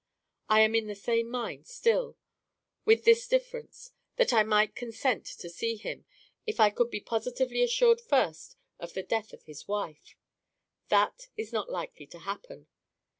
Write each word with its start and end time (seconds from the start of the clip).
I 0.49 0.61
am 0.61 0.73
in 0.73 0.87
the 0.87 0.95
same 0.95 1.29
mind 1.29 1.67
still 1.67 2.17
with 2.85 3.03
this 3.05 3.27
difference, 3.27 3.91
that 4.15 4.33
I 4.33 4.41
might 4.41 4.73
consent 4.73 5.27
to 5.37 5.47
see 5.47 5.75
him, 5.75 6.05
if 6.47 6.59
I 6.59 6.71
could 6.71 6.89
be 6.89 6.99
positively 6.99 7.61
assured 7.61 8.01
first 8.01 8.55
of 8.79 8.93
the 8.95 9.03
death 9.03 9.31
of 9.31 9.43
his 9.43 9.67
wife. 9.67 10.17
That 10.87 11.27
is 11.37 11.53
not 11.53 11.69
likely 11.69 12.07
to 12.07 12.17
happen. 12.17 12.65